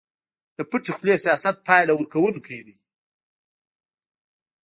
[0.57, 2.75] د پټې خولې سياست پايله ورکوونکی دی.